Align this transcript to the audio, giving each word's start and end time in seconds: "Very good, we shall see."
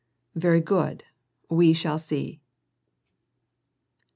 "Very 0.33 0.61
good, 0.61 1.03
we 1.47 1.73
shall 1.73 1.99
see." 1.99 2.41